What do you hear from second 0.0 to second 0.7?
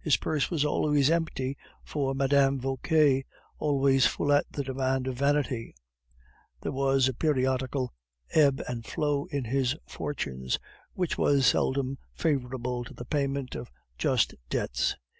His purse was